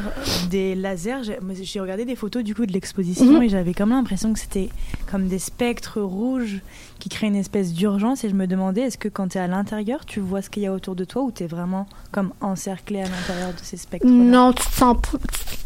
[0.49, 1.21] des lasers,
[1.61, 3.43] j'ai regardé des photos du coup de l'exposition Mhm.
[3.43, 4.69] et j'avais quand même l'impression que c'était
[5.13, 6.61] comme des spectres rouges
[6.97, 9.45] qui créent une espèce d'urgence et je me demandais est-ce que quand tu es à
[9.45, 12.33] l'intérieur, tu vois ce qu'il y a autour de toi ou tu es vraiment comme
[12.41, 14.97] encerclé à l'intérieur de ces spectres Non, tu te sens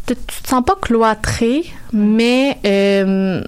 [0.05, 3.41] tu te, sens pas cloîtré, mais euh,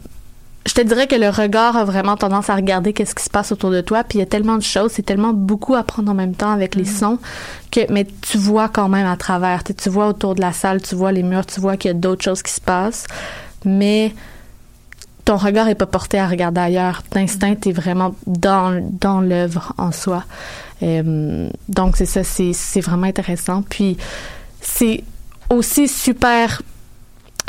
[0.66, 3.52] je te dirais que le regard a vraiment tendance à regarder qu'est-ce qui se passe
[3.52, 6.10] autour de toi, puis il y a tellement de choses, c'est tellement beaucoup à prendre
[6.10, 7.20] en même temps avec les sons
[7.72, 10.96] que mais tu vois quand même à travers, tu vois autour de la salle, tu
[10.96, 13.06] vois les murs, tu vois qu'il y a d'autres choses qui se passent,
[13.66, 14.14] mais
[15.30, 17.04] ton regard est pas porté à regarder ailleurs.
[17.12, 20.24] D'instinct, t'es vraiment dans dans l'œuvre en soi.
[20.82, 23.62] Euh, donc c'est ça, c'est vraiment intéressant.
[23.62, 23.96] Puis
[24.60, 25.04] c'est
[25.52, 26.63] aussi super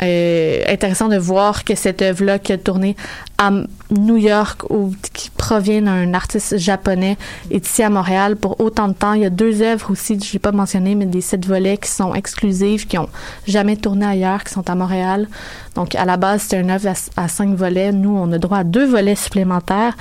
[0.03, 2.95] euh, intéressant de voir que cette œuvre-là qui a tourné
[3.37, 3.51] à
[3.91, 7.17] New York ou qui provient d'un artiste japonais
[7.51, 9.13] est ici à Montréal pour autant de temps.
[9.13, 11.89] Il y a deux œuvres aussi, je l'ai pas mentionné, mais des sept volets qui
[11.89, 13.09] sont exclusives, qui ont
[13.47, 15.27] jamais tourné ailleurs, qui sont à Montréal.
[15.75, 17.91] Donc à la base, c'était une œuvre à, cinq volets.
[17.91, 19.95] Nous, on a droit à deux volets supplémentaires.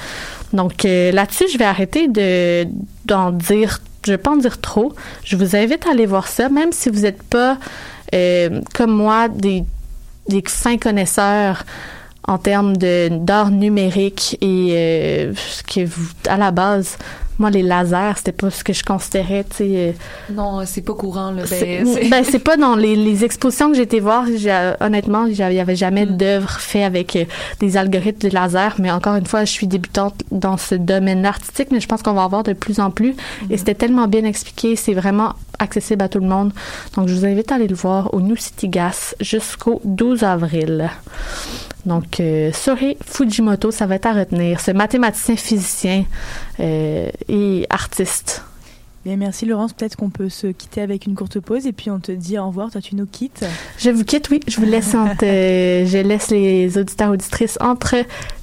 [0.55, 2.66] Donc euh, là-dessus, je vais arrêter de
[3.05, 4.94] d'en dire, je vais pas en dire trop.
[5.24, 7.59] Je vous invite à aller voir ça, même si vous n'êtes pas
[8.14, 9.64] euh, comme moi des
[10.31, 11.64] des fins connaisseurs
[12.27, 15.35] en termes d'art numérique et euh,
[15.66, 16.97] que vous à la base
[17.40, 19.92] moi les lasers c'était pas ce que je considérais tu sais euh,
[20.33, 23.76] Non, c'est pas courant, c'est Ben, c'est- ben, c'est pas dans les, les expositions que
[23.76, 27.24] j'ai été voir j'ai- honnêtement il y avait jamais d'œuvre fait avec euh,
[27.59, 31.68] des algorithmes de laser mais encore une fois je suis débutante dans ce domaine artistique
[31.72, 33.14] mais je pense qu'on va en voir de plus en plus.
[33.48, 36.53] Et c'était tellement bien expliqué c'est vraiment accessible à tout le monde.
[36.96, 40.90] Donc je vous invite à aller le voir au New City Gas jusqu'au 12 avril
[41.87, 44.61] donc, euh, Sori Fujimoto, ça va être à retenir.
[44.61, 46.05] Ce mathématicien, physicien
[46.61, 48.45] euh, et artiste.
[49.03, 52.01] Bien, merci Laurence, peut-être qu'on peut se quitter avec une courte pause et puis on
[52.01, 53.47] te dit au revoir, toi tu nous quittes.
[53.79, 54.40] Je vous quitte, oui.
[54.47, 57.97] Je vous laisse entre, euh, je laisse les auditeurs auditrices entre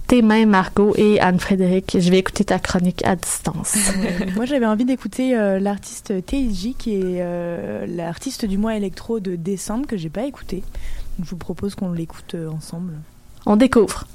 [0.07, 1.97] tes mains, Margot et Anne-Frédéric.
[1.99, 3.75] Je vais écouter ta chronique à distance.
[3.75, 9.35] Euh, Moi j'avais envie d'écouter euh, l'artiste TSJ qui est l'artiste du mois électro de
[9.35, 10.63] décembre que j'ai pas écouté.
[11.19, 12.93] Donc, je vous propose qu'on l'écoute ensemble.
[13.49, 14.05] On découvre.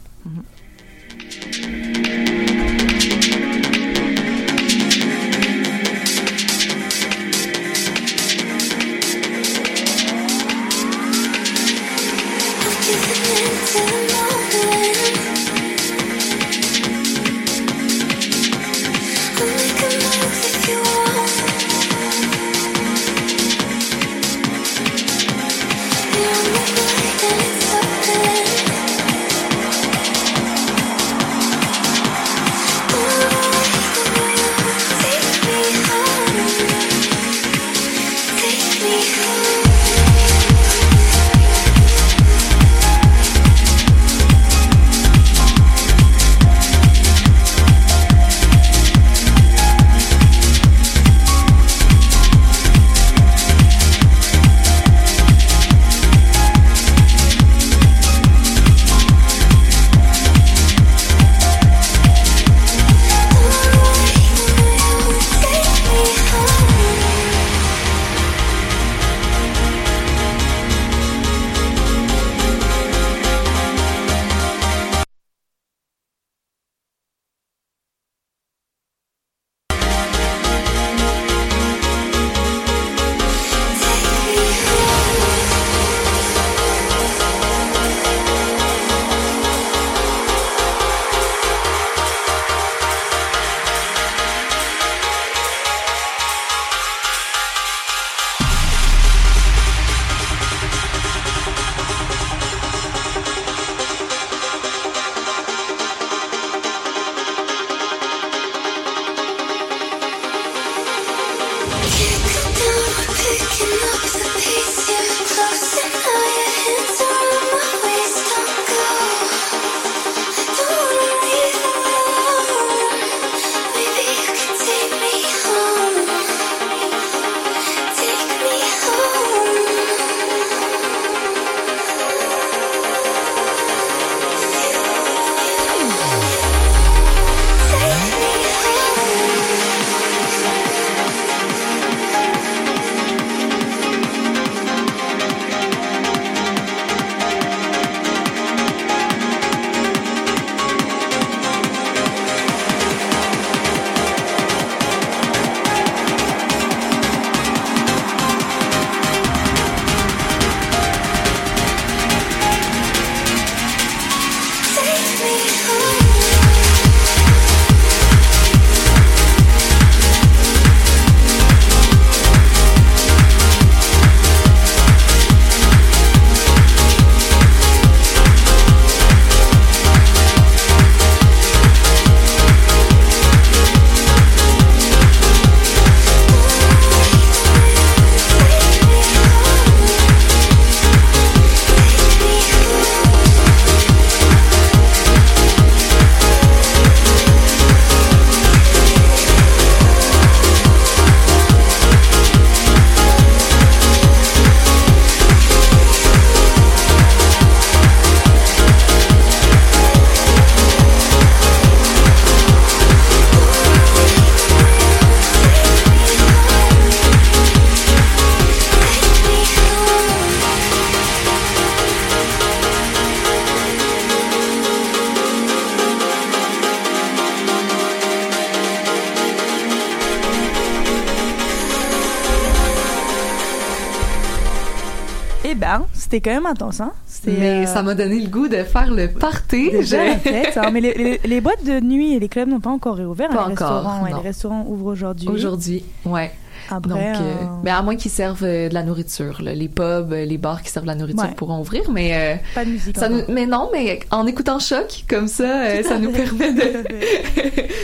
[236.12, 236.92] C'était quand même intense, hein.
[237.26, 239.70] Mais euh, ça m'a donné le goût de faire le party.
[239.70, 242.68] Déjà, fait, hein, mais les, les- les boîtes de nuit et les clubs n'ont pas
[242.70, 243.30] encore réouvert.
[243.30, 245.28] Pas hein, les encore, Restaurants, ouais, les restaurants ouvrent aujourd'hui.
[245.28, 246.30] Aujourd'hui, ouais.
[246.70, 249.54] Après, Donc, euh, euh, ben, à moins qu'ils servent euh, de la nourriture, là.
[249.54, 251.34] les pubs, les bars qui servent de la nourriture Ouais.
[251.36, 252.96] pourront ouvrir, mais euh, pas de musique.
[252.98, 253.18] ça encore.
[253.28, 256.62] nous- mais non, mais en écoutant choc comme ça, euh, ça nous permet de.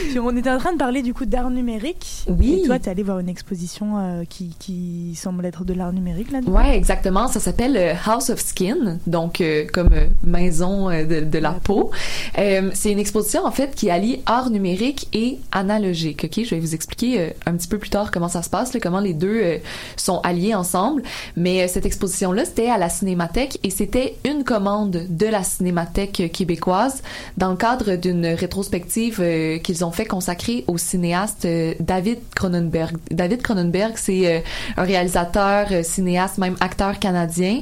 [0.09, 2.25] Puis on était en train de parler du coup d'art numérique.
[2.27, 2.61] Oui.
[2.63, 6.39] Et toi, t'es allé voir une exposition qui, qui semble être de l'art numérique là.
[6.47, 7.27] Ouais, exactement.
[7.27, 9.89] Ça s'appelle House of Skin, donc comme
[10.23, 11.91] maison de, de la peau.
[12.37, 16.25] Euh, c'est une exposition en fait qui allie art numérique et analogique.
[16.25, 18.99] Ok, je vais vous expliquer un petit peu plus tard comment ça se passe, comment
[18.99, 19.57] les deux euh,
[19.97, 21.01] sont alliés ensemble.
[21.35, 26.31] Mais euh, cette exposition-là, c'était à la Cinémathèque et c'était une commande de la Cinémathèque
[26.31, 27.01] québécoise
[27.37, 31.47] dans le cadre d'une rétrospective euh, qu'ils ont fait consacrée au cinéaste
[31.79, 32.97] David Cronenberg.
[33.09, 34.43] David Cronenberg, c'est
[34.77, 37.61] un réalisateur, cinéaste, même acteur canadien.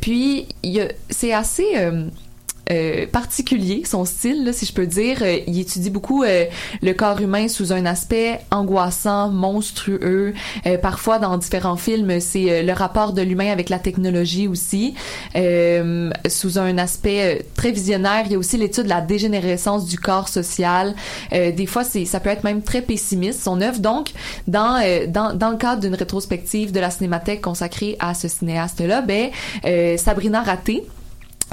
[0.00, 0.46] Puis,
[1.10, 1.64] c'est assez...
[2.70, 5.18] euh, particulier son style si je peux dire.
[5.20, 6.46] Euh, il étudie beaucoup euh,
[6.82, 10.34] le corps humain sous un aspect angoissant monstrueux.
[10.80, 14.94] Parfois dans différents films c'est le rapport de l'humain avec la technologie aussi.
[15.34, 20.28] Sous un aspect très visionnaire il y a aussi l'étude de la dégénérescence du corps
[20.28, 20.94] social.
[21.32, 23.78] Des fois ça peut être même très pessimiste son œuvre.
[23.78, 24.12] Donc
[24.46, 29.30] dans le cadre d'une rétrospective de la cinémathèque consacrée à ce cinéaste là ben
[29.98, 30.84] Sabrina Raté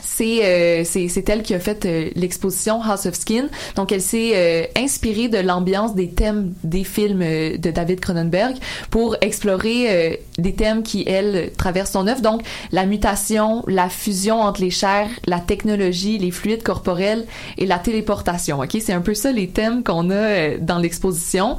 [0.03, 3.47] c'est euh, c'est elle qui a fait euh, l'exposition House of Skin.
[3.75, 8.55] Donc elle s'est euh, inspirée de l'ambiance des thèmes des films euh, de David Cronenberg
[8.89, 12.21] pour explorer euh, des thèmes qui elle traversent son œuvre.
[12.21, 17.25] Donc la mutation, la fusion entre les chairs, la technologie, les fluides corporels
[17.57, 18.59] et la téléportation.
[18.59, 21.57] Ok, c'est un peu ça les thèmes qu'on a dans l'exposition.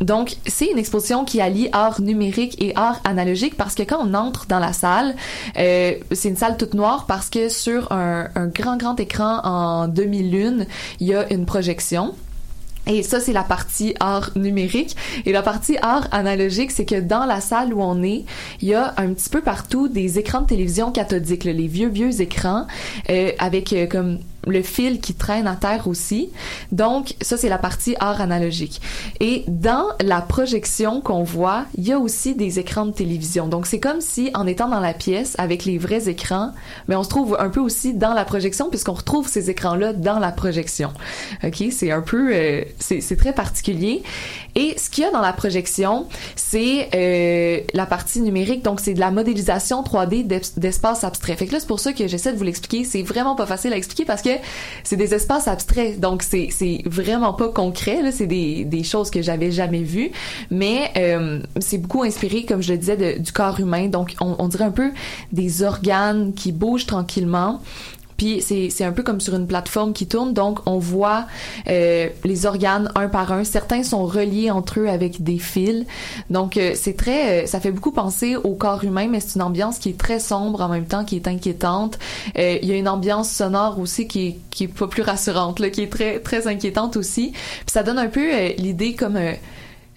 [0.00, 4.14] Donc, c'est une exposition qui allie art numérique et art analogique parce que quand on
[4.14, 5.16] entre dans la salle,
[5.56, 9.88] euh, c'est une salle toute noire parce que sur un, un grand, grand écran en
[9.88, 10.66] demi-lune,
[11.00, 12.14] il y a une projection.
[12.88, 14.96] Et ça, c'est la partie art numérique.
[15.26, 18.24] Et la partie art analogique, c'est que dans la salle où on est,
[18.62, 21.88] il y a un petit peu partout des écrans de télévision cathodiques, là, les vieux,
[21.88, 22.66] vieux écrans,
[23.10, 24.18] euh, avec euh, comme
[24.50, 26.30] le fil qui traîne à terre aussi.
[26.72, 28.80] Donc, ça, c'est la partie art analogique.
[29.20, 33.48] Et dans la projection qu'on voit, il y a aussi des écrans de télévision.
[33.48, 36.52] Donc, c'est comme si, en étant dans la pièce avec les vrais écrans,
[36.88, 40.18] mais on se trouve un peu aussi dans la projection puisqu'on retrouve ces écrans-là dans
[40.18, 40.90] la projection.
[41.42, 41.64] OK?
[41.70, 42.34] C'est un peu...
[42.34, 44.02] euh, c'est c'est très particulier.
[44.60, 48.64] Et ce qu'il y a dans la projection, c'est euh, la partie numérique.
[48.64, 51.36] Donc, c'est de la modélisation 3D d'es- d'espace abstrait.
[51.36, 52.82] Fait que là, c'est pour ça que j'essaie de vous l'expliquer.
[52.82, 54.30] C'est vraiment pas facile à expliquer parce que
[54.82, 56.00] c'est des espaces abstraits.
[56.00, 56.48] Donc, c'est
[56.86, 57.98] vraiment pas concret.
[58.10, 60.10] C'est des, des choses que j'avais jamais vues.
[60.50, 63.86] Mais euh, c'est beaucoup inspiré, comme je le disais, de- du corps humain.
[63.86, 64.90] Donc, on, on dirait un peu
[65.30, 67.60] des organes qui bougent tranquillement.
[68.18, 71.26] Puis c'est un peu comme sur une plateforme qui tourne, donc on voit
[71.68, 73.44] euh, les organes un par un.
[73.44, 75.86] Certains sont reliés entre eux avec des fils.
[76.28, 79.42] Donc euh, c'est très, euh, ça fait beaucoup penser au corps humain, mais c'est une
[79.42, 81.98] ambiance qui est très sombre en même temps, qui est inquiétante.
[82.36, 85.60] Euh, Il y a une ambiance sonore aussi qui est, qui est pas plus rassurante,
[85.60, 87.30] là, qui est très très inquiétante aussi.
[87.30, 89.16] Puis ça donne un peu euh, l'idée comme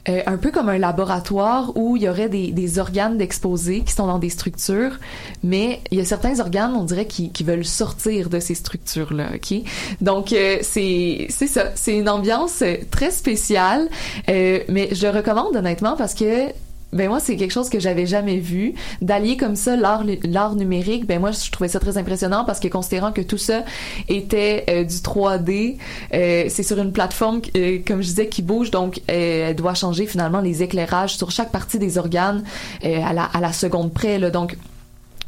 [0.09, 3.93] euh, un peu comme un laboratoire où il y aurait des, des organes d'exposés qui
[3.93, 4.99] sont dans des structures,
[5.43, 9.29] mais il y a certains organes, on dirait, qui, qui veulent sortir de ces structures-là,
[9.35, 9.61] ok?
[10.01, 13.89] Donc, euh, c'est ça, c'est une ambiance euh, très spéciale,
[14.29, 16.47] euh, mais je recommande honnêtement parce que
[16.93, 21.05] ben moi c'est quelque chose que j'avais jamais vu d'allier comme ça l'art l'art numérique
[21.05, 23.63] ben moi je trouvais ça très impressionnant parce que considérant que tout ça
[24.09, 25.77] était euh, du 3D
[26.13, 29.73] euh, c'est sur une plateforme euh, comme je disais qui bouge donc euh, elle doit
[29.73, 32.43] changer finalement les éclairages sur chaque partie des organes
[32.83, 34.57] à la à la seconde près là donc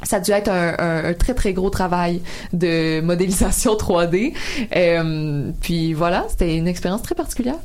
[0.04, 2.20] ça a dû être un, un- un très très gros travail
[2.52, 4.34] de modélisation 3D.
[4.76, 7.56] Euh, puis voilà, c'était une expérience très particulière.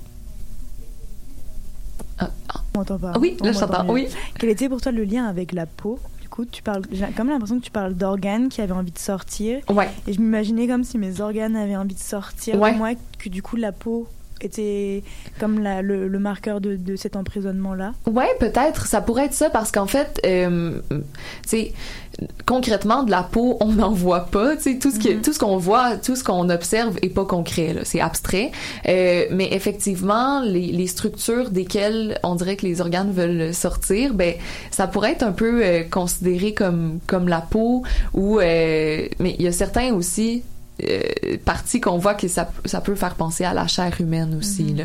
[2.19, 2.61] Ah, ah.
[2.75, 3.13] On m'entend pas.
[3.15, 4.09] Ah oui, On là, je t'entends, oui.
[4.39, 6.83] Quel était pour toi le lien avec la peau Du coup, tu parles.
[6.93, 9.61] J'ai comme l'impression que tu parles d'organes qui avaient envie de sortir.
[9.69, 9.89] Ouais.
[10.07, 12.73] Et je m'imaginais comme si mes organes avaient envie de sortir Ouais.
[12.75, 14.07] moi, que du coup la peau
[14.41, 15.03] était
[15.41, 17.93] comme la- le, le marqueur de, de cet emprisonnement-là.
[18.07, 18.87] Ouais, peut-être.
[18.87, 20.81] Ça pourrait être ça parce qu'en fait, euh,
[21.49, 21.67] tu
[22.47, 24.57] concrètement, de la peau, on n'en voit pas.
[24.57, 27.25] Tu sais, tout ce qui, tout ce qu'on voit, tout ce qu'on observe est pas
[27.25, 27.77] concret.
[27.85, 28.51] C'est abstrait.
[28.89, 34.35] Euh, mais effectivement, les, les structures desquelles on dirait que les organes veulent sortir, ben,
[34.71, 37.83] ça pourrait être un peu euh, considéré comme comme la peau.
[38.15, 40.43] Ou, euh, mais il y a certains aussi
[40.87, 44.75] euh, parties qu'on voit que ça, ça peut faire penser à la chair humaine aussi
[44.75, 44.85] là.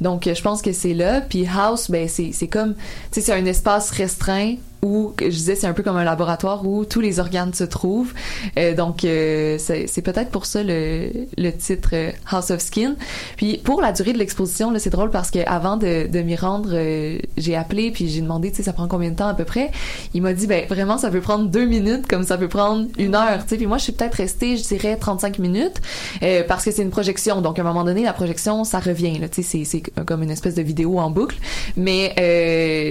[0.00, 2.80] Donc je pense que c'est là puis house ben c'est c'est comme tu
[3.12, 6.84] sais c'est un espace restreint où je disais c'est un peu comme un laboratoire où
[6.84, 8.12] tous les organes se trouvent.
[8.58, 12.94] Euh, donc euh, c'est peut-être pour ça le, le titre euh, House of Skin.
[13.36, 16.36] Puis pour la durée de l'exposition, là c'est drôle parce que avant de, de m'y
[16.36, 19.34] rendre, euh, j'ai appelé puis j'ai demandé tu sais ça prend combien de temps à
[19.34, 19.70] peu près?
[20.12, 23.14] Il m'a dit ben vraiment ça peut prendre deux minutes comme ça peut prendre une
[23.14, 23.42] heure.
[23.44, 25.80] Tu sais puis moi je suis peut-être restée je dirais 35 minutes
[26.22, 27.40] euh, parce que c'est une projection.
[27.40, 29.28] Donc à un moment donné la projection ça revient là.
[29.28, 31.36] Tu sais c'est comme une espèce de vidéo en boucle.
[31.76, 32.14] Mais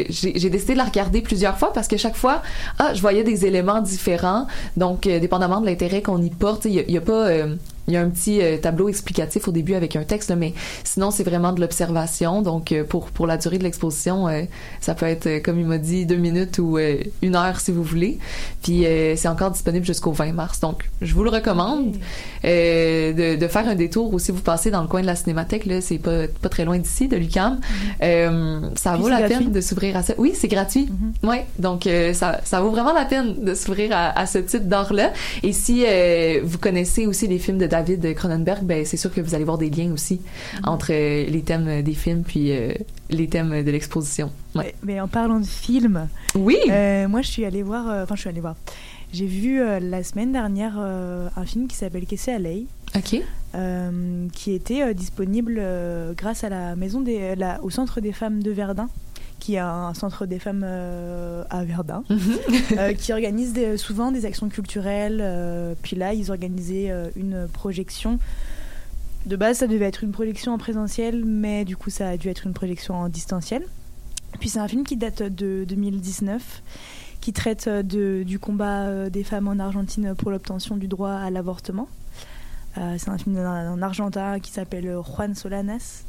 [0.09, 2.41] j'ai décidé de la regarder plusieurs fois parce que chaque fois,
[2.79, 4.47] ah, je voyais des éléments différents.
[4.77, 7.27] Donc, euh, dépendamment de l'intérêt qu'on y porte, il y, a- pas...
[7.87, 10.53] il y a un petit euh, tableau explicatif au début avec un texte, mais
[10.83, 12.41] sinon c'est vraiment de l'observation.
[12.41, 14.43] Donc euh, pour pour la durée de l'exposition, euh,
[14.79, 16.77] ça peut être comme il m'a dit deux minutes ou
[17.21, 18.19] une heure si vous voulez.
[18.61, 20.59] Puis c'est encore disponible jusqu'au 20 mars.
[20.59, 21.95] Donc je vous le recommande
[22.43, 25.65] de, de faire un détour ou si vous passez dans le coin de la Cinémathèque
[25.65, 27.59] là, c'est pas pas très loin d'ici de l'UCAM.
[28.01, 29.37] Euh, ça Puis vaut la gratuit.
[29.37, 30.13] peine de s'ouvrir à ça.
[30.17, 30.89] Oui, c'est gratuit.
[31.23, 34.93] Ouais, donc ça ça vaut vraiment la peine de s'ouvrir à, à ce type d'art
[34.93, 35.11] là.
[35.43, 35.83] Et si
[36.43, 39.57] vous connaissez aussi les films de David Cronenberg, ben c'est sûr que vous allez voir
[39.57, 40.21] des liens aussi
[40.63, 42.71] entre euh, les thèmes des films puis euh,
[43.09, 44.29] les thèmes de l'exposition.
[44.53, 44.75] Ouais.
[44.83, 46.57] Mais en parlant de films, Oui.
[46.69, 48.55] euh, moi je suis allée voir, euh, enfin je suis allée voir.
[49.11, 52.65] J'ai vu euh, la semaine dernière euh, un film qui s'appelle Kessé à Lay,
[52.95, 53.19] Ok.
[53.55, 58.11] euh, qui était euh, disponible euh, grâce à la maison des, la- au centre des
[58.11, 58.87] femmes de Verdun,
[59.43, 62.05] qui est un centre des femmes euh, à Verdun,
[62.77, 65.19] euh, qui organise des- souvent des actions culturelles.
[65.21, 68.19] euh, puis là, ils organisaient une projection.
[69.25, 72.29] De base, ça devait être une projection en présentiel, mais du coup, ça a dû
[72.29, 73.63] être une projection en distanciel.
[74.39, 76.63] Puis c'est un film qui date de 2019,
[77.19, 81.89] qui traite de, du combat des femmes en Argentine pour l'obtention du droit à l'avortement.
[82.77, 86.03] Euh, c'est un film d'un Argentin qui s'appelle Juan Solanas,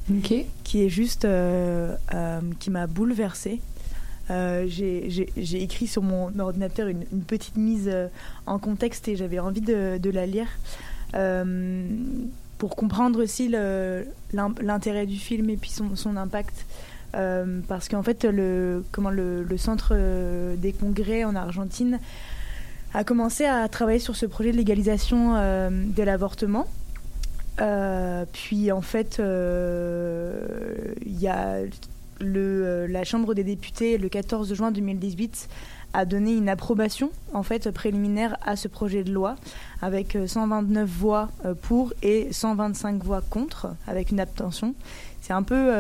[0.64, 3.60] qui est juste euh, euh, qui m'a bouleversée.
[4.30, 5.26] J'ai-
[5.62, 7.90] écrit sur mon ordinateur une, une petite mise
[8.46, 10.48] en contexte et j'avais envie de, de la lire
[12.58, 16.64] pour comprendre aussi l'intérêt du film et puis son, son impact.
[17.68, 19.94] Parce qu'en fait, le, comment le, le centre
[20.56, 21.98] des congrès en Argentine
[22.94, 26.66] a commencé à travailler sur ce projet de légalisation euh, de l'avortement.
[27.60, 31.58] Euh, puis en fait, euh, il y a
[32.20, 35.48] le, euh, la Chambre des députés le 14 juin 2018
[35.92, 39.36] a donné une approbation en fait préliminaire à ce projet de loi
[39.82, 41.28] avec euh, 129 voix
[41.62, 44.74] pour et 125 voix contre avec une abstention.
[45.20, 45.72] C'est un peu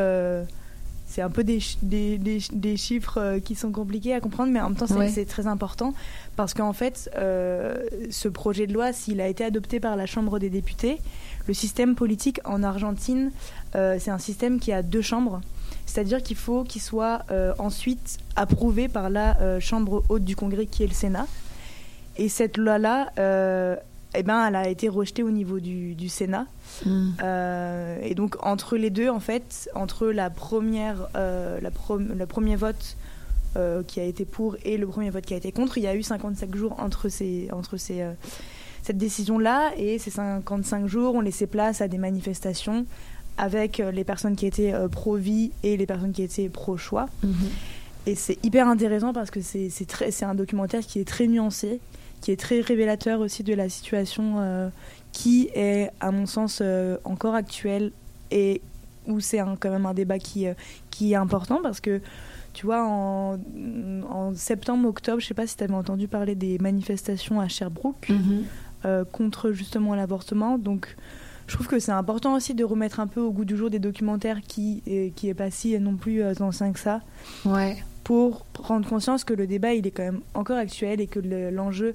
[1.14, 4.60] c'est un peu des, des, des, des chiffres euh, qui sont compliqués à comprendre, mais
[4.60, 5.24] en même temps, c'est Ouais.
[5.26, 5.94] très important
[6.34, 7.76] parce qu'en fait, euh,
[8.10, 10.98] ce projet de loi, s'il a été adopté par la Chambre des députés,
[11.46, 13.30] le système politique en Argentine,
[13.76, 15.40] euh, c'est un système qui a deux chambres.
[15.86, 20.82] C'est-à-dire qu'il faut qu'il soit euh, ensuite approuvé par la Chambre haute du Congrès, qui
[20.82, 21.28] est le Sénat.
[22.16, 23.12] Et cette loi-là,
[24.14, 26.46] eh ben, elle a été rejetée au niveau du, du Sénat.
[26.84, 27.08] Mm.
[27.22, 32.26] Euh, et donc entre les deux, en fait, entre la première, euh, la prom- le
[32.26, 32.96] premier vote
[33.56, 35.86] euh, qui a été pour et le premier vote qui a été contre, il y
[35.86, 38.04] a eu 55 jours entre ces, entre ces,
[38.82, 39.72] cette décision-là.
[39.76, 42.86] Et ces 55 jours ont laissé place à des manifestations
[43.36, 47.06] avec les personnes qui étaient pro-vie et les personnes qui étaient pro-choix.
[47.22, 47.34] Mhm.
[48.06, 51.80] Et c'est hyper intéressant parce que c'est un documentaire qui est très nuancé,
[52.24, 54.70] qui est très révélateur aussi de la situation euh,
[55.12, 57.92] qui est, à mon sens, euh, encore actuelle
[58.30, 58.62] et
[59.06, 60.54] où c'est quand même un débat qui, euh,
[60.90, 62.00] qui est important parce que,
[62.54, 63.38] tu vois, en,
[64.10, 68.08] en septembre, octobre, je sais pas si tu avais entendu parler des manifestations à Sherbrooke
[68.08, 69.04] Mhm.
[69.12, 70.56] contre justement l'avortement.
[70.56, 70.96] Donc,
[71.46, 73.78] je trouve que c'est important aussi de remettre un peu au goût du jour des
[73.78, 77.02] documentaires qui, euh, qui est pas si non plus ancien que ça
[77.44, 77.76] Ouais.
[78.04, 81.50] Pour prendre conscience que le débat il est quand même encore actuel et que le-
[81.50, 81.94] l'enjeu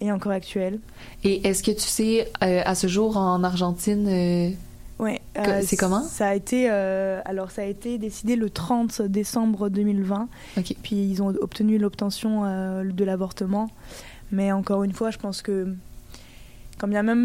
[0.00, 0.78] est encore actuel.
[1.24, 4.50] Et est-ce que tu sais euh, à ce jour en Argentine euh,
[5.00, 5.20] Ouais.
[5.34, 6.02] Que- c'est comment?
[6.02, 10.28] Ça a été euh, alors ça a été décidé le 30 décembre 2020.
[10.56, 10.74] Ok.
[10.82, 13.68] Puis ils ont obtenu l'obtention euh, de l'avortement.
[14.32, 15.74] Mais encore une fois, je pense que
[16.78, 17.16] quand bien même